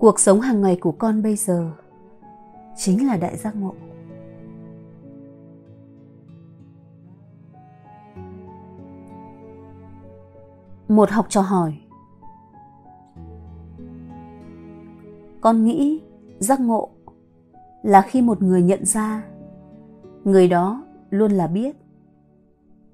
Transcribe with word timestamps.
cuộc 0.00 0.20
sống 0.20 0.40
hàng 0.40 0.60
ngày 0.60 0.78
của 0.80 0.92
con 0.92 1.22
bây 1.22 1.36
giờ 1.36 1.70
chính 2.76 3.06
là 3.06 3.16
đại 3.16 3.36
giác 3.36 3.56
ngộ. 3.56 3.74
Một 10.88 11.10
học 11.10 11.26
trò 11.28 11.40
hỏi, 11.40 11.74
con 15.40 15.64
nghĩ 15.64 16.02
giác 16.38 16.60
ngộ 16.60 16.88
là 17.82 18.02
khi 18.02 18.22
một 18.22 18.42
người 18.42 18.62
nhận 18.62 18.84
ra 18.84 19.24
người 20.24 20.48
đó 20.48 20.84
luôn 21.10 21.32
là 21.32 21.46
biết 21.46 21.76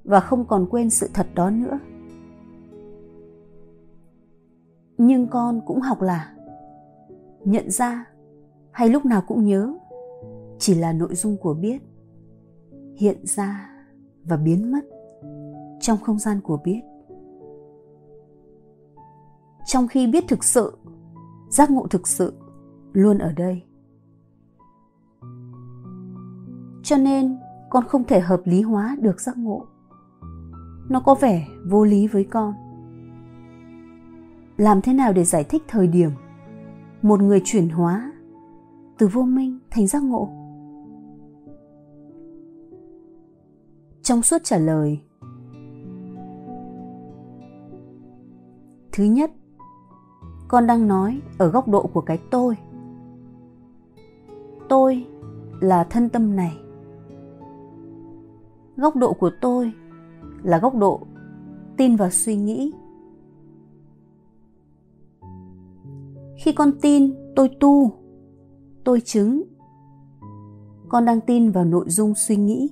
và 0.05 0.21
không 0.21 0.45
còn 0.45 0.66
quên 0.71 0.91
sự 0.91 1.11
thật 1.15 1.27
đó 1.35 1.51
nữa. 1.51 1.79
Nhưng 4.99 5.27
con 5.29 5.61
cũng 5.66 5.80
học 5.80 6.02
là 6.02 6.36
nhận 7.47 7.71
ra 7.71 8.07
hay 8.73 8.89
lúc 8.89 9.05
nào 9.05 9.23
cũng 9.27 9.45
nhớ, 9.45 9.75
chỉ 10.59 10.75
là 10.75 10.93
nội 10.93 11.15
dung 11.15 11.37
của 11.37 11.55
biết, 11.55 11.83
hiện 12.97 13.27
ra 13.27 13.71
và 14.25 14.37
biến 14.37 14.73
mất 14.73 14.81
trong 15.81 15.99
không 15.99 16.19
gian 16.19 16.41
của 16.41 16.57
biết. 16.65 16.81
Trong 19.67 19.89
khi 19.89 20.07
biết 20.07 20.25
thực 20.29 20.45
sự, 20.45 20.79
giác 21.49 21.71
ngộ 21.71 21.87
thực 21.87 22.09
sự 22.09 22.33
luôn 22.93 23.19
ở 23.19 23.33
đây. 23.33 23.63
Cho 26.83 26.97
nên, 26.97 27.39
con 27.71 27.85
không 27.88 28.05
thể 28.05 28.21
hợp 28.21 28.41
lý 28.45 28.63
hóa 28.63 28.97
được 29.01 29.21
giác 29.21 29.38
ngộ. 29.38 29.66
Nó 30.88 31.01
có 31.01 31.15
vẻ 31.15 31.47
vô 31.71 31.85
lý 31.85 32.07
với 32.07 32.25
con. 32.25 32.55
Làm 34.57 34.81
thế 34.81 34.93
nào 34.93 35.13
để 35.13 35.25
giải 35.25 35.45
thích 35.45 35.63
thời 35.69 35.87
điểm 35.87 36.10
một 37.02 37.23
người 37.23 37.41
chuyển 37.45 37.69
hóa, 37.69 38.13
từ 38.99 39.07
vô 39.07 39.23
minh 39.23 39.59
thành 39.71 39.87
giác 39.87 40.02
ngộ. 40.02 40.29
Trong 44.03 44.23
suốt 44.23 44.38
trả 44.45 44.59
lời, 44.59 45.01
thứ 48.93 49.05
nhất, 49.05 49.30
con 50.49 50.66
đang 50.66 50.88
nói 50.88 51.21
ở 51.38 51.49
góc 51.49 51.69
độ 51.69 51.87
của 51.87 52.01
cái 52.01 52.19
tôi. 52.30 52.57
Tôi 54.69 55.07
là 55.60 55.85
thân 55.85 56.09
tâm 56.09 56.37
này. 56.37 56.59
Góc 58.77 58.97
độ 58.97 59.13
của 59.13 59.31
tôi 59.41 59.73
là 60.43 60.59
góc 60.59 60.75
độ 60.75 61.01
tin 61.77 61.97
vào 61.97 62.10
suy 62.10 62.37
nghĩ. 62.37 62.73
Khi 66.47 66.53
con 66.53 66.72
tin 66.81 67.15
tôi 67.37 67.50
tu, 67.61 67.93
tôi 68.84 69.00
chứng. 69.00 69.43
Con 70.88 71.05
đang 71.05 71.21
tin 71.21 71.50
vào 71.50 71.65
nội 71.65 71.84
dung 71.88 72.15
suy 72.15 72.37
nghĩ. 72.37 72.71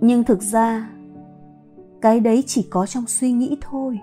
Nhưng 0.00 0.24
thực 0.24 0.42
ra, 0.42 0.90
cái 2.00 2.20
đấy 2.20 2.44
chỉ 2.46 2.68
có 2.70 2.86
trong 2.86 3.06
suy 3.06 3.32
nghĩ 3.32 3.56
thôi. 3.60 4.00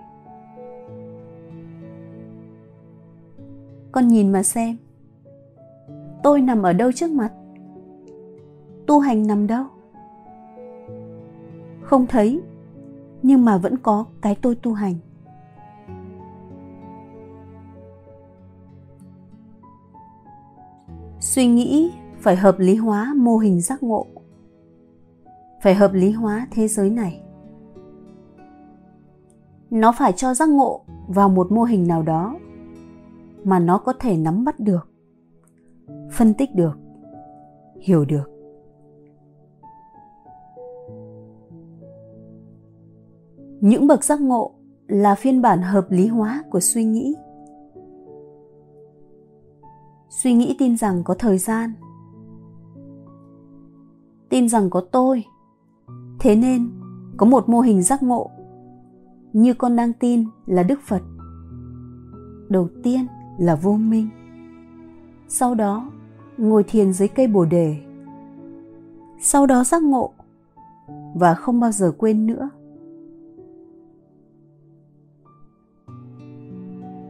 Con 3.92 4.08
nhìn 4.08 4.32
mà 4.32 4.42
xem, 4.42 4.76
tôi 6.22 6.40
nằm 6.40 6.62
ở 6.62 6.72
đâu 6.72 6.92
trước 6.92 7.10
mặt? 7.10 7.32
Tu 8.86 8.98
hành 8.98 9.26
nằm 9.26 9.46
đâu? 9.46 9.64
Không 11.82 12.06
thấy, 12.06 12.40
nhưng 13.22 13.44
mà 13.44 13.58
vẫn 13.58 13.76
có 13.78 14.04
cái 14.20 14.36
tôi 14.42 14.54
tu 14.54 14.72
hành. 14.72 14.94
Suy 21.36 21.46
nghĩ 21.46 21.92
phải 22.20 22.36
hợp 22.36 22.58
lý 22.58 22.76
hóa 22.76 23.14
mô 23.16 23.36
hình 23.36 23.60
giác 23.60 23.82
ngộ, 23.82 24.06
phải 25.62 25.74
hợp 25.74 25.92
lý 25.92 26.10
hóa 26.10 26.46
thế 26.50 26.68
giới 26.68 26.90
này. 26.90 27.22
Nó 29.70 29.92
phải 29.92 30.12
cho 30.12 30.34
giác 30.34 30.48
ngộ 30.48 30.80
vào 31.08 31.28
một 31.28 31.52
mô 31.52 31.64
hình 31.64 31.86
nào 31.88 32.02
đó 32.02 32.38
mà 33.44 33.58
nó 33.58 33.78
có 33.78 33.92
thể 34.00 34.16
nắm 34.16 34.44
bắt 34.44 34.60
được, 34.60 34.88
phân 36.12 36.34
tích 36.34 36.54
được, 36.54 36.78
hiểu 37.80 38.04
được. 38.04 38.30
Những 43.60 43.86
bậc 43.86 44.04
giác 44.04 44.20
ngộ 44.20 44.54
là 44.86 45.14
phiên 45.14 45.42
bản 45.42 45.62
hợp 45.62 45.86
lý 45.90 46.06
hóa 46.06 46.42
của 46.50 46.60
suy 46.60 46.84
nghĩ 46.84 47.14
suy 50.16 50.34
nghĩ 50.34 50.56
tin 50.58 50.76
rằng 50.76 51.02
có 51.04 51.14
thời 51.14 51.38
gian. 51.38 51.72
Tin 54.28 54.48
rằng 54.48 54.70
có 54.70 54.80
tôi. 54.80 55.24
Thế 56.18 56.36
nên, 56.36 56.70
có 57.16 57.26
một 57.26 57.48
mô 57.48 57.60
hình 57.60 57.82
giác 57.82 58.02
ngộ. 58.02 58.30
Như 59.32 59.54
con 59.54 59.76
đang 59.76 59.92
tin 59.92 60.24
là 60.46 60.62
đức 60.62 60.80
phật. 60.80 61.02
Đầu 62.48 62.68
tiên 62.82 63.06
là 63.38 63.54
vô 63.54 63.72
minh. 63.72 64.08
Sau 65.28 65.54
đó, 65.54 65.90
ngồi 66.38 66.64
thiền 66.64 66.92
dưới 66.92 67.08
cây 67.08 67.26
bồ 67.26 67.44
đề. 67.44 67.76
Sau 69.20 69.46
đó 69.46 69.64
giác 69.64 69.82
ngộ 69.82 70.12
và 71.14 71.34
không 71.34 71.60
bao 71.60 71.72
giờ 71.72 71.92
quên 71.98 72.26
nữa. 72.26 72.50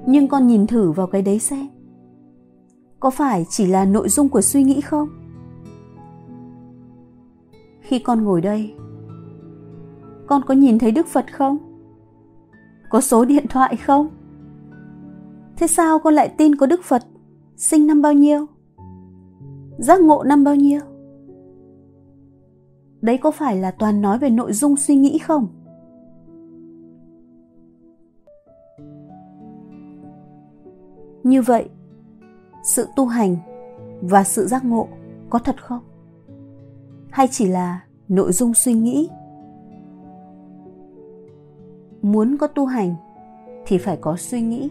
Nhưng 0.06 0.28
con 0.28 0.46
nhìn 0.46 0.66
thử 0.66 0.92
vào 0.92 1.06
cái 1.06 1.22
đấy 1.22 1.38
xem 1.38 1.75
có 3.06 3.10
phải 3.10 3.46
chỉ 3.48 3.66
là 3.66 3.84
nội 3.84 4.08
dung 4.08 4.28
của 4.28 4.40
suy 4.40 4.62
nghĩ 4.64 4.80
không? 4.80 5.08
Khi 7.80 7.98
con 7.98 8.24
ngồi 8.24 8.40
đây, 8.40 8.74
con 10.26 10.42
có 10.46 10.54
nhìn 10.54 10.78
thấy 10.78 10.92
đức 10.92 11.06
phật 11.06 11.32
không? 11.32 11.58
Có 12.90 13.00
số 13.00 13.24
điện 13.24 13.46
thoại 13.48 13.76
không? 13.76 14.08
Thế 15.56 15.66
sao 15.66 15.98
con 15.98 16.14
lại 16.14 16.34
tin 16.38 16.56
có 16.56 16.66
đức 16.66 16.80
phật 16.84 17.02
sinh 17.56 17.86
năm 17.86 18.02
bao 18.02 18.12
nhiêu? 18.12 18.46
Giác 19.78 20.00
ngộ 20.00 20.22
năm 20.22 20.44
bao 20.44 20.54
nhiêu? 20.54 20.80
Đấy 23.00 23.18
có 23.18 23.30
phải 23.30 23.56
là 23.56 23.70
toàn 23.70 24.02
nói 24.02 24.18
về 24.18 24.30
nội 24.30 24.52
dung 24.52 24.76
suy 24.76 24.96
nghĩ 24.96 25.18
không? 25.18 25.48
Như 31.22 31.42
vậy 31.42 31.68
sự 32.76 32.88
tu 32.96 33.06
hành 33.06 33.36
và 34.02 34.24
sự 34.24 34.46
giác 34.46 34.64
ngộ 34.64 34.88
có 35.30 35.38
thật 35.38 35.64
không? 35.64 35.80
Hay 37.10 37.28
chỉ 37.30 37.46
là 37.46 37.84
nội 38.08 38.32
dung 38.32 38.54
suy 38.54 38.72
nghĩ? 38.72 39.08
Muốn 42.02 42.36
có 42.36 42.46
tu 42.46 42.66
hành 42.66 42.94
thì 43.66 43.78
phải 43.78 43.96
có 43.96 44.16
suy 44.16 44.40
nghĩ. 44.40 44.70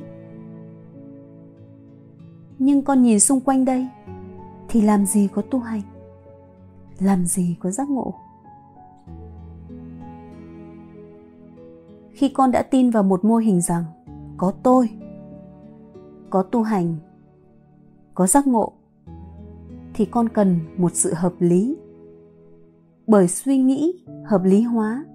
Nhưng 2.59 2.81
con 2.81 3.01
nhìn 3.01 3.19
xung 3.19 3.39
quanh 3.39 3.65
đây 3.65 3.87
thì 4.69 4.81
làm 4.81 5.05
gì 5.05 5.27
có 5.33 5.41
tu 5.41 5.59
hành? 5.59 5.81
Làm 6.99 7.25
gì 7.25 7.55
có 7.59 7.71
giác 7.71 7.89
ngộ? 7.89 8.13
Khi 12.11 12.29
con 12.29 12.51
đã 12.51 12.61
tin 12.61 12.89
vào 12.89 13.03
một 13.03 13.25
mô 13.25 13.35
hình 13.35 13.61
rằng 13.61 13.83
có 14.37 14.53
tôi, 14.63 14.89
có 16.29 16.43
tu 16.43 16.63
hành 16.63 16.95
có 18.15 18.27
giác 18.27 18.47
ngộ, 18.47 18.73
thì 19.93 20.05
con 20.05 20.29
cần 20.29 20.59
một 20.77 20.91
sự 20.93 21.13
hợp 21.13 21.33
lý. 21.39 21.77
Bởi 23.07 23.27
suy 23.27 23.57
nghĩ 23.57 24.05
hợp 24.25 24.43
lý 24.43 24.61
hóa, 24.61 25.05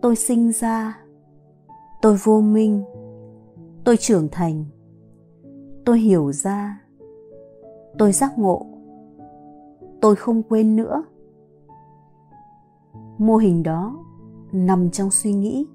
tôi 0.00 0.16
sinh 0.16 0.52
ra, 0.52 0.98
tôi 2.02 2.16
vô 2.24 2.40
minh, 2.40 2.82
tôi 3.84 3.96
trưởng 3.96 4.28
thành, 4.32 4.64
tôi 5.84 5.98
hiểu 5.98 6.32
ra, 6.32 6.82
tôi 7.98 8.12
giác 8.12 8.38
ngộ, 8.38 8.66
tôi 10.00 10.16
không 10.16 10.42
quên 10.42 10.76
nữa. 10.76 11.04
Mô 13.18 13.36
hình 13.36 13.62
đó 13.62 14.04
nằm 14.52 14.90
trong 14.90 15.10
suy 15.10 15.32
nghĩ. 15.32 15.66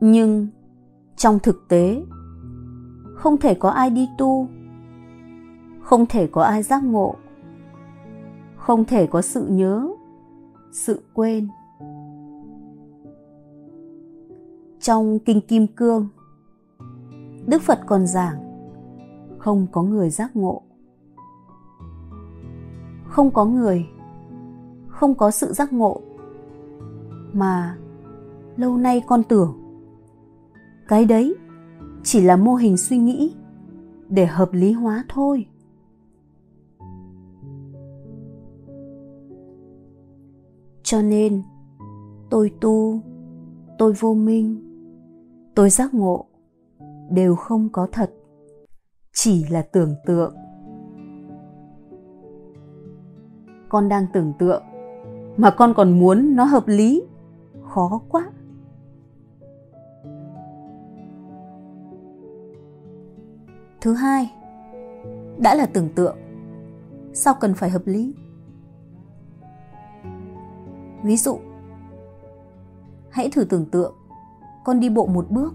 Nhưng 0.00 0.46
trong 1.18 1.38
thực 1.38 1.68
tế. 1.68 2.02
Không 3.14 3.36
thể 3.36 3.54
có 3.54 3.70
ai 3.70 3.90
đi 3.90 4.08
tu. 4.18 4.48
Không 5.80 6.06
thể 6.06 6.26
có 6.26 6.42
ai 6.42 6.62
giác 6.62 6.84
ngộ. 6.84 7.14
Không 8.56 8.84
thể 8.84 9.06
có 9.06 9.22
sự 9.22 9.46
nhớ, 9.48 9.88
sự 10.72 11.02
quên. 11.14 11.48
Trong 14.80 15.18
kinh 15.18 15.40
kim 15.40 15.66
cương, 15.66 16.08
đức 17.46 17.62
phật 17.62 17.78
còn 17.86 18.06
giảng, 18.06 18.36
không 19.38 19.66
có 19.72 19.82
người 19.82 20.10
giác 20.10 20.36
ngộ. 20.36 20.62
Không 23.04 23.30
có 23.30 23.44
người, 23.44 23.86
không 24.88 25.14
có 25.14 25.30
sự 25.30 25.52
giác 25.52 25.72
ngộ. 25.72 26.00
Mà 27.32 27.76
lâu 28.56 28.76
nay 28.76 29.02
con 29.06 29.22
tưởng 29.22 29.67
cái 30.88 31.04
đấy, 31.04 31.34
chỉ 32.02 32.20
là 32.20 32.36
mô 32.36 32.54
hình 32.54 32.76
suy 32.76 32.98
nghĩ, 32.98 33.34
để 34.08 34.26
hợp 34.26 34.48
lý 34.52 34.72
hóa 34.72 35.04
thôi. 35.08 35.46
Cho 40.82 41.02
nên, 41.02 41.42
tôi 42.30 42.52
tu, 42.60 43.00
tôi 43.78 43.92
vô 43.92 44.14
minh, 44.14 44.60
tôi 45.54 45.70
giác 45.70 45.94
ngộ, 45.94 46.24
đều 47.10 47.36
không 47.36 47.68
có 47.72 47.88
thật, 47.92 48.10
chỉ 49.12 49.44
là 49.50 49.62
tưởng 49.62 49.94
tượng. 50.06 50.34
Con 53.68 53.88
đang 53.88 54.06
tưởng 54.12 54.32
tượng, 54.38 54.62
mà 55.36 55.50
con 55.50 55.74
còn 55.76 55.98
muốn 55.98 56.36
nó 56.36 56.44
hợp 56.44 56.68
lý, 56.68 57.02
khó 57.62 58.02
quá. 58.08 58.30
Thứ 63.80 63.94
hai, 63.94 64.32
đã 65.38 65.54
là 65.54 65.66
tưởng 65.66 65.88
tượng. 65.94 66.16
Sao 67.12 67.34
cần 67.40 67.54
phải 67.54 67.70
hợp 67.70 67.82
lý? 67.84 68.14
Ví 71.02 71.16
dụ, 71.16 71.38
hãy 73.10 73.30
thử 73.30 73.44
tưởng 73.44 73.66
tượng 73.66 73.94
con 74.64 74.80
đi 74.80 74.90
bộ 74.90 75.06
một 75.06 75.26
bước 75.30 75.54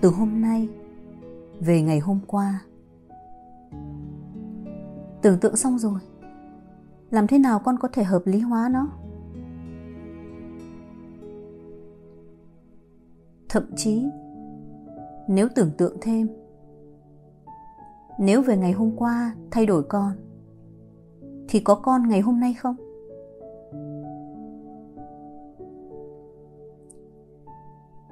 từ 0.00 0.08
hôm 0.08 0.40
nay 0.40 0.68
về 1.60 1.82
ngày 1.82 1.98
hôm 1.98 2.20
qua. 2.26 2.60
Tưởng 5.22 5.38
tượng 5.40 5.56
xong 5.56 5.78
rồi, 5.78 6.00
làm 7.10 7.26
thế 7.26 7.38
nào 7.38 7.58
con 7.58 7.78
có 7.78 7.88
thể 7.92 8.04
hợp 8.04 8.22
lý 8.24 8.40
hóa 8.40 8.68
nó? 8.68 8.88
Thậm 13.48 13.64
chí, 13.76 14.04
nếu 15.28 15.48
tưởng 15.54 15.70
tượng 15.78 15.96
thêm 16.00 16.28
nếu 18.18 18.42
về 18.42 18.56
ngày 18.56 18.72
hôm 18.72 18.96
qua, 18.96 19.34
thay 19.50 19.66
đổi 19.66 19.82
con, 19.82 20.12
thì 21.48 21.60
có 21.60 21.74
con 21.74 22.08
ngày 22.08 22.20
hôm 22.20 22.40
nay 22.40 22.54
không? 22.54 22.76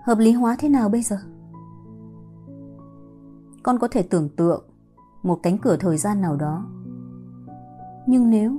Hợp 0.05 0.19
lý 0.19 0.33
hóa 0.33 0.57
thế 0.59 0.69
nào 0.69 0.89
bây 0.89 1.03
giờ? 1.03 1.17
Con 3.63 3.79
có 3.79 3.89
thể 3.89 4.03
tưởng 4.03 4.29
tượng 4.37 4.65
một 5.23 5.41
cánh 5.43 5.59
cửa 5.59 5.77
thời 5.77 5.97
gian 5.97 6.21
nào 6.21 6.37
đó. 6.37 6.67
Nhưng 8.07 8.31
nếu, 8.31 8.59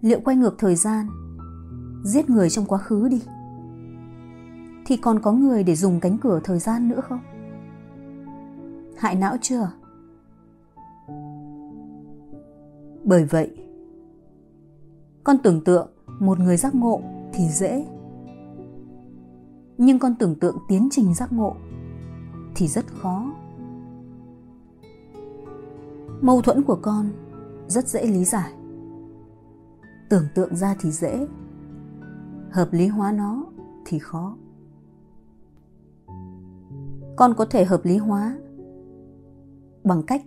liệu 0.00 0.20
quay 0.24 0.36
ngược 0.36 0.54
thời 0.58 0.76
gian, 0.76 1.06
giết 2.04 2.30
người 2.30 2.50
trong 2.50 2.66
quá 2.66 2.78
khứ 2.78 3.08
đi, 3.08 3.22
thì 4.86 4.96
còn 4.96 5.22
có 5.22 5.32
người 5.32 5.64
để 5.64 5.74
dùng 5.74 6.00
cánh 6.00 6.18
cửa 6.18 6.40
thời 6.44 6.58
gian 6.58 6.88
nữa 6.88 7.00
không? 7.08 7.20
Hại 8.96 9.14
não 9.14 9.36
chưa? 9.40 9.70
Bởi 13.04 13.24
vậy, 13.24 13.50
con 15.24 15.36
tưởng 15.42 15.64
tượng 15.64 15.88
một 16.20 16.38
người 16.38 16.56
giác 16.56 16.74
ngộ 16.74 17.00
thì 17.32 17.48
dễ. 17.48 17.86
Nhưng 19.78 19.98
con 19.98 20.14
tưởng 20.18 20.34
tượng 20.34 20.56
tiến 20.68 20.88
trình 20.90 21.14
giác 21.14 21.32
ngộ 21.32 21.56
thì 22.54 22.68
rất 22.68 22.84
khó. 22.86 23.34
Mâu 26.20 26.42
thuẫn 26.42 26.62
của 26.62 26.78
con 26.82 27.10
rất 27.68 27.88
dễ 27.88 28.06
lý 28.06 28.24
giải. 28.24 28.52
Tưởng 30.10 30.24
tượng 30.34 30.56
ra 30.56 30.76
thì 30.80 30.90
dễ, 30.90 31.26
hợp 32.50 32.68
lý 32.72 32.86
hóa 32.86 33.12
nó 33.12 33.44
thì 33.84 33.98
khó. 33.98 34.36
Con 37.16 37.34
có 37.36 37.44
thể 37.44 37.64
hợp 37.64 37.80
lý 37.84 37.96
hóa 37.96 38.36
bằng 39.84 40.02
cách 40.02 40.22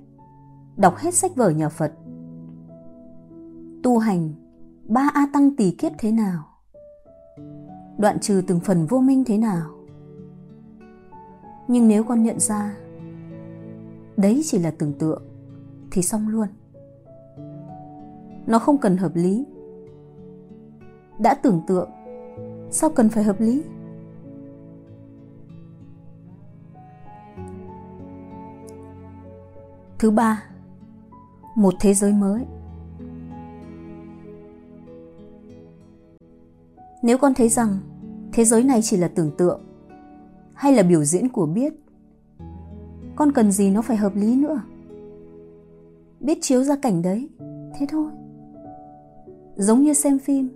đọc 0.77 0.95
hết 0.97 1.13
sách 1.13 1.35
vở 1.35 1.49
nhà 1.49 1.69
phật 1.69 1.93
tu 3.85 3.97
hành, 3.97 4.29
ba 4.87 5.09
a 5.13 5.27
tăng 5.33 5.55
tỷ 5.55 5.71
kiếp 5.71 5.91
thế 5.97 6.11
nào? 6.11 6.45
Đoạn 7.97 8.19
trừ 8.19 8.41
từng 8.47 8.59
phần 8.59 8.85
vô 8.85 8.99
minh 8.99 9.23
thế 9.25 9.37
nào? 9.37 9.69
Nhưng 11.67 11.87
nếu 11.87 12.03
con 12.03 12.23
nhận 12.23 12.39
ra, 12.39 12.77
đấy 14.17 14.41
chỉ 14.45 14.59
là 14.59 14.71
tưởng 14.71 14.93
tượng, 14.93 15.23
thì 15.91 16.01
xong 16.01 16.27
luôn. 16.27 16.47
Nó 18.47 18.59
không 18.59 18.77
cần 18.77 18.97
hợp 18.97 19.11
lý. 19.15 19.45
Đã 21.19 21.33
tưởng 21.33 21.61
tượng, 21.67 21.89
sao 22.69 22.89
cần 22.89 23.09
phải 23.09 23.23
hợp 23.23 23.41
lý? 23.41 23.63
Thứ 29.99 30.11
ba, 30.11 30.43
một 31.55 31.73
thế 31.79 31.93
giới 31.93 32.13
mới. 32.13 32.45
Nếu 37.01 37.17
con 37.17 37.33
thấy 37.33 37.49
rằng 37.49 37.77
thế 38.33 38.45
giới 38.45 38.63
này 38.63 38.81
chỉ 38.81 38.97
là 38.97 39.07
tưởng 39.07 39.31
tượng 39.37 39.61
hay 40.53 40.75
là 40.75 40.83
biểu 40.83 41.03
diễn 41.03 41.29
của 41.29 41.45
biết, 41.45 41.73
con 43.15 43.31
cần 43.31 43.51
gì 43.51 43.69
nó 43.69 43.81
phải 43.81 43.97
hợp 43.97 44.15
lý 44.15 44.35
nữa? 44.35 44.61
Biết 46.19 46.37
chiếu 46.41 46.63
ra 46.63 46.75
cảnh 46.75 47.01
đấy, 47.01 47.29
thế 47.75 47.85
thôi. 47.89 48.11
Giống 49.55 49.81
như 49.81 49.93
xem 49.93 50.19
phim, 50.19 50.49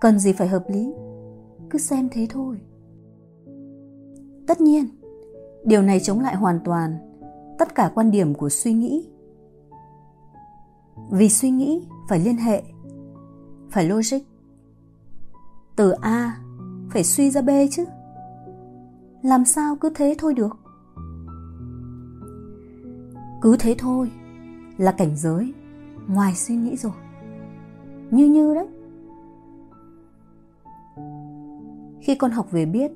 cần 0.00 0.18
gì 0.18 0.32
phải 0.32 0.48
hợp 0.48 0.64
lý, 0.68 0.92
cứ 1.70 1.78
xem 1.78 2.08
thế 2.12 2.26
thôi. 2.30 2.60
Tất 4.46 4.60
nhiên, 4.60 4.84
điều 5.64 5.82
này 5.82 6.00
chống 6.00 6.20
lại 6.20 6.36
hoàn 6.36 6.60
toàn 6.64 6.98
tất 7.58 7.74
cả 7.74 7.90
quan 7.94 8.10
điểm 8.10 8.34
của 8.34 8.48
suy 8.48 8.72
nghĩ. 8.72 9.08
Vì 11.10 11.28
suy 11.28 11.50
nghĩ 11.50 11.88
phải 12.08 12.20
liên 12.20 12.36
hệ, 12.36 12.62
phải 13.70 13.84
logic 13.84 14.31
từ 15.82 15.90
a, 15.90 16.36
phải 16.90 17.04
suy 17.04 17.30
ra 17.30 17.42
b 17.42 17.50
chứ. 17.70 17.84
Làm 19.22 19.44
sao 19.44 19.76
cứ 19.76 19.90
thế 19.94 20.14
thôi 20.18 20.34
được? 20.34 20.56
Cứ 23.42 23.56
thế 23.58 23.74
thôi 23.78 24.10
là 24.76 24.92
cảnh 24.92 25.16
giới 25.16 25.54
ngoài 26.06 26.34
suy 26.34 26.56
nghĩ 26.56 26.76
rồi. 26.76 26.92
Như 28.10 28.26
như 28.26 28.54
đấy. 28.54 28.66
Khi 32.00 32.14
con 32.14 32.30
học 32.30 32.50
về 32.50 32.66
biết, 32.66 32.92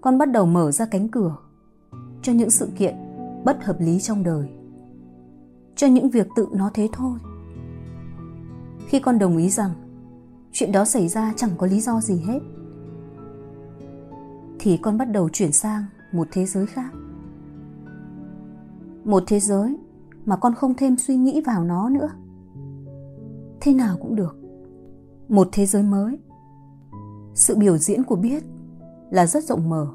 con 0.00 0.18
bắt 0.18 0.30
đầu 0.32 0.46
mở 0.46 0.72
ra 0.72 0.86
cánh 0.86 1.08
cửa 1.08 1.36
cho 2.22 2.32
những 2.32 2.50
sự 2.50 2.68
kiện 2.76 2.94
bất 3.44 3.64
hợp 3.64 3.76
lý 3.80 4.00
trong 4.00 4.22
đời, 4.22 4.48
cho 5.76 5.86
những 5.86 6.10
việc 6.10 6.28
tự 6.36 6.48
nó 6.52 6.70
thế 6.74 6.88
thôi. 6.92 7.18
Khi 8.86 9.00
con 9.00 9.18
đồng 9.18 9.36
ý 9.36 9.48
rằng 9.48 9.70
chuyện 10.58 10.72
đó 10.72 10.84
xảy 10.84 11.08
ra 11.08 11.32
chẳng 11.36 11.50
có 11.58 11.66
lý 11.66 11.80
do 11.80 12.00
gì 12.00 12.22
hết. 12.26 12.38
Thì 14.58 14.76
con 14.76 14.98
bắt 14.98 15.04
đầu 15.04 15.28
chuyển 15.28 15.52
sang 15.52 15.84
một 16.12 16.28
thế 16.32 16.46
giới 16.46 16.66
khác. 16.66 16.92
Một 19.04 19.22
thế 19.26 19.40
giới 19.40 19.78
mà 20.24 20.36
con 20.36 20.54
không 20.54 20.74
thêm 20.74 20.96
suy 20.96 21.16
nghĩ 21.16 21.40
vào 21.40 21.64
nó 21.64 21.88
nữa. 21.88 22.10
Thế 23.60 23.74
nào 23.74 23.96
cũng 24.00 24.16
được. 24.16 24.36
Một 25.28 25.48
thế 25.52 25.66
giới 25.66 25.82
mới. 25.82 26.18
Sự 27.34 27.56
biểu 27.56 27.78
diễn 27.78 28.04
của 28.04 28.16
biết 28.16 28.44
là 29.10 29.26
rất 29.26 29.44
rộng 29.44 29.68
mở. 29.68 29.86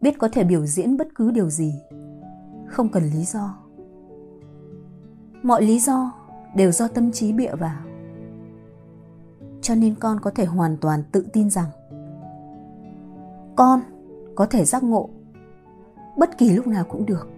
Biết 0.00 0.18
có 0.18 0.28
thể 0.32 0.44
biểu 0.44 0.66
diễn 0.66 0.96
bất 0.96 1.08
cứ 1.14 1.30
điều 1.30 1.50
gì. 1.50 1.74
Không 2.66 2.88
cần 2.88 3.02
lý 3.02 3.24
do. 3.24 3.58
Mọi 5.42 5.62
lý 5.62 5.78
do 5.78 6.12
đều 6.56 6.72
do 6.72 6.88
tâm 6.88 7.12
trí 7.12 7.32
bịa 7.32 7.54
vào 7.54 7.89
cho 9.60 9.74
nên 9.74 9.94
con 9.94 10.20
có 10.20 10.30
thể 10.30 10.44
hoàn 10.44 10.76
toàn 10.76 11.02
tự 11.12 11.26
tin 11.32 11.50
rằng 11.50 11.68
con 13.56 13.80
có 14.34 14.46
thể 14.46 14.64
giác 14.64 14.82
ngộ 14.82 15.08
bất 16.20 16.38
kỳ 16.38 16.50
lúc 16.50 16.66
nào 16.66 16.84
cũng 16.84 17.06
được. 17.06 17.28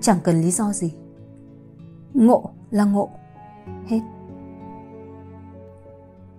Chẳng 0.00 0.18
cần 0.24 0.40
lý 0.40 0.50
do 0.50 0.72
gì. 0.72 0.94
Ngộ 2.14 2.50
là 2.70 2.84
ngộ. 2.84 3.08
Hết. 3.86 4.00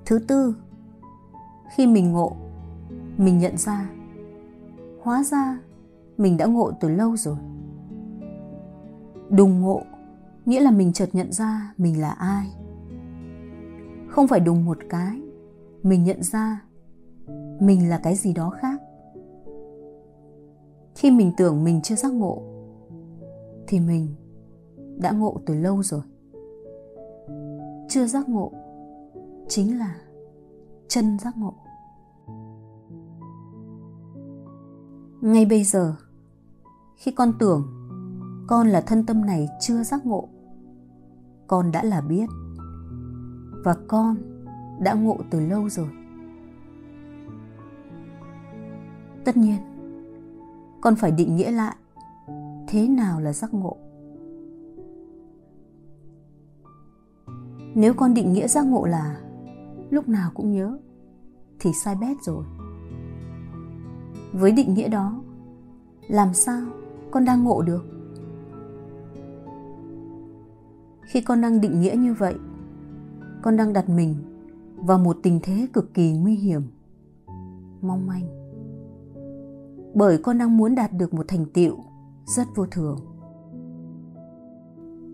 Thứ 0.06 0.20
tư, 0.28 0.56
khi 1.76 1.88
mình 1.88 2.12
ngộ, 2.12 2.32
mình 3.18 3.38
nhận 3.38 3.58
ra, 3.58 3.90
hóa 5.02 5.24
ra 5.24 5.60
mình 6.18 6.38
đã 6.38 6.46
ngộ 6.46 6.72
từ 6.80 6.90
lâu 6.90 7.18
rồi. 7.18 7.38
Đùng 9.30 9.62
ngộ 9.62 9.82
nghĩa 10.46 10.60
là 10.60 10.72
mình 10.72 10.94
chợt 10.94 11.10
nhận 11.14 11.32
ra 11.32 11.74
mình 11.78 12.02
là 12.02 12.12
ai 12.12 12.57
không 14.18 14.28
phải 14.28 14.40
đùng 14.40 14.66
một 14.66 14.78
cái. 14.90 15.22
Mình 15.84 16.04
nhận 16.04 16.24
ra 16.24 16.62
mình 17.60 17.90
là 17.90 18.00
cái 18.04 18.16
gì 18.16 18.34
đó 18.34 18.50
khác. 18.50 18.82
Khi 20.96 21.12
mình 21.12 21.32
tưởng 21.38 21.64
mình 21.64 21.82
chưa 21.82 21.96
giác 21.96 22.14
ngộ, 22.14 22.42
thì 23.68 23.80
mình 23.80 24.16
đã 24.98 25.12
ngộ 25.12 25.38
từ 25.46 25.54
lâu 25.54 25.84
rồi. 25.84 26.02
Chưa 27.90 28.06
giác 28.06 28.30
ngộ 28.30 28.52
chính 29.48 29.80
là 29.80 29.96
chân 30.88 31.20
giác 31.20 31.38
ngộ. 31.38 31.54
Ngay 35.22 35.46
bây 35.46 35.64
giờ, 35.64 35.96
khi 36.96 37.12
con 37.12 37.34
tưởng 37.40 37.68
con 38.48 38.68
là 38.68 38.82
thân 38.82 39.06
tâm 39.06 39.26
này 39.26 39.50
chưa 39.60 39.84
giác 39.84 40.06
ngộ, 40.06 40.28
con 41.48 41.72
đã 41.72 41.84
là 41.84 42.02
biết 42.02 42.26
và 43.68 43.76
con 43.88 44.16
đã 44.80 44.94
ngộ 44.94 45.18
từ 45.30 45.40
lâu 45.40 45.70
rồi. 45.70 45.90
Tất 49.26 49.38
nhiên, 49.38 49.58
con 50.82 50.96
phải 50.96 51.12
định 51.12 51.36
nghĩa 51.36 51.52
lại 51.52 51.76
thế 52.68 52.88
nào 52.88 53.20
là 53.20 53.34
giác 53.34 53.54
ngộ. 53.54 53.78
Nếu 57.76 57.94
con 57.94 58.14
định 58.14 58.34
nghĩa 58.34 58.48
giác 58.48 58.66
ngộ 58.66 58.86
là 58.86 59.22
lúc 59.90 60.10
nào 60.10 60.32
cũng 60.34 60.52
nhớ, 60.52 60.78
thì 61.60 61.74
sai 61.74 61.96
bét 62.02 62.18
rồi. 62.22 62.46
Với 64.34 64.52
định 64.52 64.74
nghĩa 64.74 64.88
đó, 64.88 65.22
làm 66.08 66.34
sao 66.34 66.62
con 67.12 67.26
đang 67.26 67.44
ngộ 67.44 67.62
được? 67.62 67.86
Khi 71.02 71.22
con 71.22 71.42
đang 71.42 71.62
định 71.62 71.82
nghĩa 71.82 71.96
như 71.98 72.14
vậy 72.14 72.36
con 73.48 73.58
đang 73.58 73.74
đặt 73.74 73.90
mình 73.90 74.16
vào 74.76 75.00
một 75.00 75.18
tình 75.24 75.40
thế 75.44 75.68
cực 75.74 75.94
kỳ 75.94 76.14
nguy 76.14 76.36
hiểm. 76.36 76.62
Mong 77.82 78.08
manh. 78.08 78.24
Bởi 79.94 80.18
con 80.18 80.38
đang 80.38 80.58
muốn 80.58 80.76
đạt 80.76 80.94
được 80.94 81.14
một 81.14 81.26
thành 81.28 81.46
tựu 81.54 81.78
rất 82.26 82.48
vô 82.56 82.66
thường. 82.72 83.00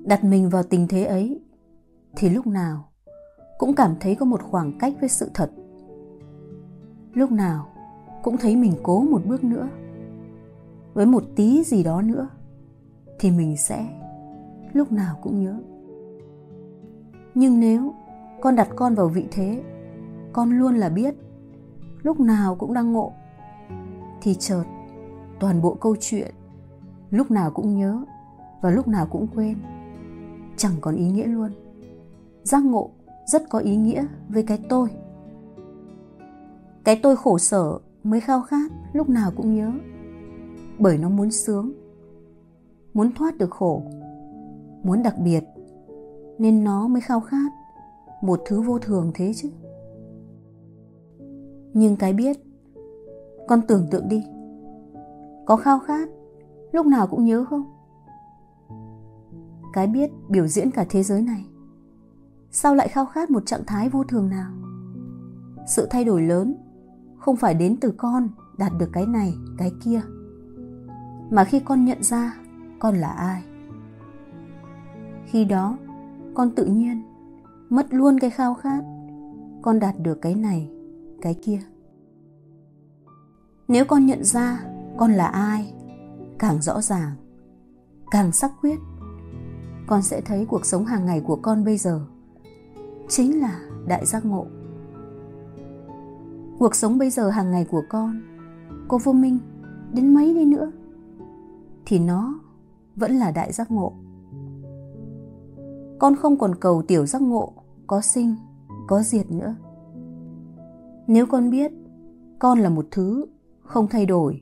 Đặt 0.06 0.24
mình 0.24 0.50
vào 0.50 0.64
tình 0.64 0.88
thế 0.88 1.04
ấy, 1.04 1.42
thì 2.16 2.30
lúc 2.30 2.48
nào 2.48 2.86
cũng 3.58 3.76
cảm 3.76 3.96
thấy 4.00 4.16
có 4.16 4.26
một 4.26 4.42
khoảng 4.42 4.78
cách 4.80 4.94
với 5.00 5.10
sự 5.10 5.30
thật. 5.34 5.52
Lúc 7.14 7.32
nào 7.32 7.68
cũng 8.24 8.38
thấy 8.38 8.56
mình 8.56 8.74
cố 8.84 9.02
một 9.02 9.22
bước 9.26 9.44
nữa. 9.44 9.70
Với 10.94 11.06
một 11.06 11.24
tí 11.36 11.64
gì 11.64 11.84
đó 11.84 12.02
nữa, 12.02 12.28
thì 13.20 13.32
mình 13.32 13.58
sẽ 13.58 13.88
lúc 14.74 14.92
nào 14.92 15.16
cũng 15.22 15.44
nhớ. 15.44 15.60
Nhưng 17.36 17.60
nếu 17.60 17.94
con 18.44 18.56
đặt 18.56 18.70
con 18.76 18.96
vào 18.96 19.08
vị 19.08 19.26
thế. 19.32 19.64
Con 20.34 20.50
luôn 20.60 20.76
là 20.76 20.90
biết, 20.90 21.16
lúc 22.02 22.20
nào 22.20 22.56
cũng 22.56 22.74
đang 22.74 22.94
ngộ. 22.94 23.12
Thì 24.22 24.34
chợt, 24.34 24.64
toàn 25.40 25.62
bộ 25.62 25.74
câu 25.74 25.96
chuyện, 26.00 26.36
lúc 27.10 27.32
nào 27.32 27.52
cũng 27.52 27.76
nhớ 27.76 28.04
và 28.62 28.72
lúc 28.72 28.88
nào 28.88 29.08
cũng 29.12 29.28
quên. 29.36 29.58
Chẳng 30.58 30.72
còn 30.82 30.96
ý 30.96 31.12
nghĩa 31.12 31.26
luôn. 31.26 31.52
Giác 32.44 32.66
ngộ 32.66 32.90
rất 33.26 33.50
có 33.50 33.60
ý 33.60 33.76
nghĩa 33.76 34.06
với 34.30 34.44
cái 34.44 34.60
tôi. 34.70 34.90
Cái 36.84 37.00
tôi 37.04 37.16
khổ 37.16 37.38
sở 37.38 37.80
mới 38.04 38.20
khao 38.20 38.42
khát 38.42 38.72
lúc 38.94 39.10
nào 39.10 39.32
cũng 39.36 39.56
nhớ. 39.56 39.72
Bởi 40.80 40.98
nó 40.98 41.10
muốn 41.10 41.32
sướng, 41.32 41.72
muốn 42.94 43.12
thoát 43.12 43.38
được 43.38 43.52
khổ, 43.52 43.82
muốn 44.84 45.04
đặc 45.04 45.16
biệt, 45.20 45.44
nên 46.38 46.64
nó 46.64 46.88
mới 46.88 47.02
khao 47.02 47.22
khát 47.22 47.52
một 48.24 48.42
thứ 48.46 48.62
vô 48.62 48.80
thường 48.80 49.12
thế 49.14 49.32
chứ. 49.36 49.50
Nhưng 51.74 51.96
cái 51.96 52.14
biết, 52.14 52.38
con 53.48 53.62
tưởng 53.68 53.88
tượng 53.92 54.08
đi, 54.08 54.24
có 55.46 55.56
khao 55.56 55.80
khát, 55.80 56.10
lúc 56.72 56.86
nào 56.86 57.08
cũng 57.08 57.26
nhớ 57.26 57.46
không? 57.50 57.64
Cái 59.74 59.88
biết 59.88 60.12
biểu 60.30 60.48
diễn 60.48 60.72
cả 60.72 60.86
thế 60.90 61.04
giới 61.04 61.22
này, 61.22 61.46
sao 62.52 62.76
lại 62.76 62.88
khao 62.88 63.06
khát 63.06 63.30
một 63.30 63.46
trạng 63.46 63.66
thái 63.68 63.90
vô 63.90 64.04
thường 64.04 64.30
nào? 64.30 64.52
Sự 65.68 65.88
thay 65.90 66.06
đổi 66.06 66.22
lớn 66.22 66.56
không 67.18 67.36
phải 67.36 67.54
đến 67.54 67.78
từ 67.82 67.94
con 67.98 68.30
đạt 68.58 68.72
được 68.80 68.90
cái 68.94 69.06
này, 69.06 69.34
cái 69.58 69.72
kia, 69.84 70.02
mà 71.30 71.44
khi 71.44 71.60
con 71.60 71.86
nhận 71.86 72.04
ra 72.04 72.38
con 72.80 72.96
là 72.96 73.10
ai. 73.10 73.44
Khi 75.26 75.46
đó, 75.46 75.78
con 76.34 76.52
tự 76.56 76.66
nhiên 76.66 77.13
mất 77.74 77.94
luôn 77.94 78.20
cái 78.20 78.30
khao 78.30 78.54
khát. 78.54 78.84
Con 79.62 79.80
đạt 79.80 79.96
được 80.00 80.22
cái 80.22 80.36
này, 80.36 80.70
cái 81.22 81.34
kia. 81.34 81.60
Nếu 83.68 83.86
con 83.86 84.06
nhận 84.06 84.24
ra 84.24 84.64
con 84.98 85.12
là 85.12 85.28
ai, 85.28 85.74
càng 86.40 86.62
rõ 86.62 86.82
ràng, 86.82 87.12
càng 88.12 88.32
sắc 88.32 88.52
quyết, 88.62 88.80
con 89.88 90.02
sẽ 90.02 90.22
thấy 90.22 90.46
cuộc 90.46 90.66
sống 90.66 90.86
hàng 90.86 91.06
ngày 91.06 91.22
của 91.22 91.36
con 91.36 91.66
bây 91.66 91.78
giờ 91.78 92.02
chính 93.08 93.42
là 93.42 93.62
đại 93.88 94.06
giác 94.06 94.26
ngộ. 94.26 94.46
Cuộc 96.60 96.76
sống 96.76 96.98
bây 96.98 97.10
giờ 97.10 97.30
hàng 97.30 97.52
ngày 97.52 97.66
của 97.72 97.84
con, 97.90 98.22
cô 98.88 98.98
vô 99.04 99.14
minh, 99.14 99.38
đến 99.94 100.14
mấy 100.14 100.34
đi 100.34 100.46
nữa, 100.46 100.72
thì 101.86 102.00
nó 102.00 102.40
vẫn 102.96 103.12
là 103.12 103.32
đại 103.32 103.52
giác 103.52 103.72
ngộ. 103.72 103.94
Con 106.00 106.16
không 106.16 106.38
còn 106.38 106.56
cầu 106.56 106.82
tiểu 106.88 107.06
giác 107.06 107.22
ngộ 107.22 107.54
có 107.88 108.02
sinh, 108.02 108.36
có 108.88 109.04
diệt 109.04 109.32
nữa. 109.32 109.56
Nếu 111.08 111.26
con 111.26 111.50
biết, 111.50 111.72
con 112.40 112.60
là 112.60 112.70
một 112.70 112.86
thứ 112.92 113.26
không 113.62 113.88
thay 113.88 114.06
đổi, 114.06 114.42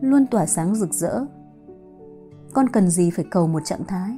luôn 0.00 0.26
tỏa 0.26 0.46
sáng 0.46 0.74
rực 0.74 0.92
rỡ. 0.92 1.24
Con 2.54 2.68
cần 2.68 2.90
gì 2.90 3.10
phải 3.10 3.24
cầu 3.30 3.46
một 3.46 3.64
trạng 3.64 3.84
thái, 3.84 4.16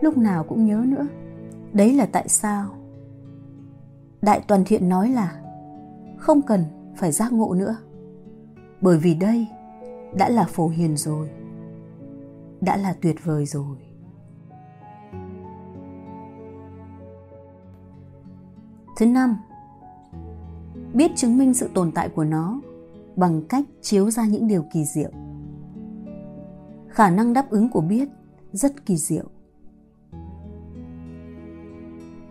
lúc 0.00 0.16
nào 0.16 0.44
cũng 0.44 0.66
nhớ 0.66 0.84
nữa. 0.86 1.06
Đấy 1.72 1.94
là 1.94 2.06
tại 2.06 2.28
sao. 2.28 2.70
Đại 4.22 4.40
toàn 4.48 4.64
thiện 4.64 4.88
nói 4.88 5.08
là 5.08 5.42
không 6.18 6.42
cần 6.42 6.64
phải 6.96 7.12
giác 7.12 7.32
ngộ 7.32 7.54
nữa. 7.54 7.76
Bởi 8.80 8.98
vì 8.98 9.14
đây 9.14 9.46
đã 10.18 10.28
là 10.28 10.44
phổ 10.44 10.68
hiền 10.68 10.96
rồi, 10.96 11.30
đã 12.60 12.76
là 12.76 12.94
tuyệt 13.02 13.16
vời 13.24 13.46
rồi. 13.46 13.76
Thứ 19.00 19.06
năm. 19.06 19.36
Biết 20.94 21.10
chứng 21.16 21.38
minh 21.38 21.54
sự 21.54 21.68
tồn 21.74 21.92
tại 21.92 22.08
của 22.08 22.24
nó 22.24 22.60
bằng 23.16 23.42
cách 23.48 23.64
chiếu 23.80 24.10
ra 24.10 24.26
những 24.26 24.48
điều 24.48 24.64
kỳ 24.72 24.84
diệu. 24.84 25.10
Khả 26.88 27.10
năng 27.10 27.32
đáp 27.32 27.50
ứng 27.50 27.68
của 27.68 27.80
biết 27.80 28.08
rất 28.52 28.86
kỳ 28.86 28.96
diệu. 28.96 29.24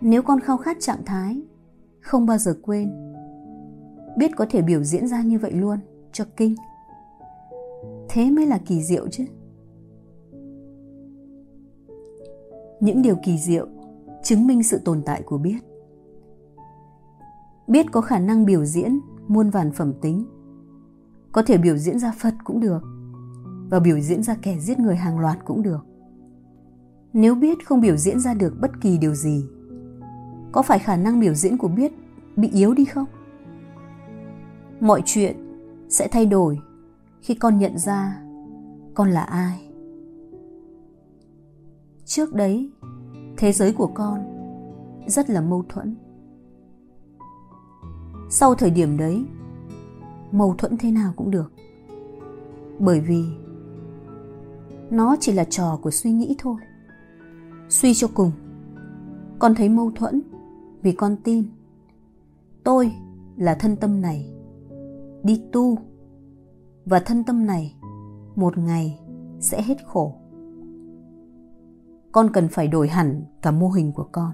Nếu 0.00 0.22
con 0.22 0.40
khao 0.40 0.56
khát 0.56 0.76
trạng 0.80 1.04
thái 1.04 1.42
không 2.00 2.26
bao 2.26 2.38
giờ 2.38 2.58
quên, 2.62 3.14
biết 4.18 4.30
có 4.36 4.46
thể 4.50 4.62
biểu 4.62 4.82
diễn 4.82 5.08
ra 5.08 5.22
như 5.22 5.38
vậy 5.38 5.52
luôn 5.52 5.78
cho 6.12 6.24
kinh. 6.36 6.54
Thế 8.08 8.30
mới 8.30 8.46
là 8.46 8.58
kỳ 8.66 8.82
diệu 8.82 9.08
chứ. 9.08 9.24
Những 12.80 13.02
điều 13.02 13.16
kỳ 13.24 13.38
diệu 13.38 13.66
chứng 14.22 14.46
minh 14.46 14.62
sự 14.62 14.80
tồn 14.84 15.02
tại 15.02 15.22
của 15.22 15.38
biết 15.38 15.69
biết 17.70 17.86
có 17.92 18.00
khả 18.00 18.18
năng 18.18 18.44
biểu 18.44 18.64
diễn, 18.64 19.00
muôn 19.28 19.50
vàn 19.50 19.72
phẩm 19.72 19.92
tính. 20.00 20.26
Có 21.32 21.42
thể 21.42 21.58
biểu 21.58 21.76
diễn 21.76 21.98
ra 21.98 22.12
phật 22.18 22.34
cũng 22.44 22.60
được, 22.60 22.82
và 23.70 23.80
biểu 23.80 24.00
diễn 24.00 24.22
ra 24.22 24.36
kẻ 24.42 24.58
giết 24.58 24.78
người 24.78 24.96
hàng 24.96 25.18
loạt 25.18 25.38
cũng 25.44 25.62
được. 25.62 25.86
Nếu 27.12 27.34
biết 27.34 27.66
không 27.66 27.80
biểu 27.80 27.96
diễn 27.96 28.20
ra 28.20 28.34
được 28.34 28.54
bất 28.60 28.70
kỳ 28.80 28.98
điều 28.98 29.14
gì, 29.14 29.44
có 30.52 30.62
phải 30.62 30.78
khả 30.78 30.96
năng 30.96 31.20
biểu 31.20 31.34
diễn 31.34 31.58
của 31.58 31.68
biết 31.68 31.92
bị 32.36 32.48
yếu 32.48 32.74
đi 32.74 32.84
không? 32.84 33.06
Mọi 34.80 35.02
chuyện 35.04 35.36
sẽ 35.88 36.08
thay 36.08 36.26
đổi 36.26 36.58
khi 37.20 37.34
con 37.34 37.58
nhận 37.58 37.78
ra 37.78 38.22
con 38.94 39.10
là 39.10 39.22
ai. 39.22 39.70
Trước 42.04 42.34
đấy, 42.34 42.72
thế 43.36 43.52
giới 43.52 43.72
của 43.72 43.90
con 43.94 44.20
rất 45.06 45.30
là 45.30 45.40
mâu 45.40 45.64
thuẫn 45.68 45.96
sau 48.30 48.54
thời 48.54 48.70
điểm 48.70 48.96
đấy, 48.96 49.24
mâu 50.32 50.54
thuẫn 50.58 50.76
thế 50.76 50.90
nào 50.90 51.12
cũng 51.16 51.30
được. 51.30 51.52
Bởi 52.78 53.00
vì 53.00 53.24
nó 54.90 55.16
chỉ 55.20 55.32
là 55.32 55.44
trò 55.44 55.78
của 55.82 55.90
suy 55.90 56.12
nghĩ 56.12 56.36
thôi. 56.38 56.56
Suy 57.68 57.94
cho 57.94 58.08
cùng, 58.14 58.32
con 59.38 59.54
thấy 59.54 59.68
mâu 59.68 59.90
thuẫn 59.94 60.22
vì 60.82 60.92
con 60.92 61.16
tin. 61.24 61.44
Tôi 62.64 62.92
là 63.36 63.54
thân 63.54 63.76
tâm 63.76 64.00
này, 64.00 64.32
đi 65.22 65.42
tu. 65.52 65.78
Và 66.84 67.00
thân 67.00 67.24
tâm 67.24 67.46
này 67.46 67.76
một 68.36 68.58
ngày 68.58 68.98
sẽ 69.40 69.62
hết 69.62 69.76
khổ. 69.86 70.14
Con 72.12 72.30
cần 72.32 72.48
phải 72.48 72.68
đổi 72.68 72.88
hẳn 72.88 73.24
cả 73.42 73.50
mô 73.50 73.68
hình 73.68 73.92
của 73.92 74.08
con. 74.12 74.32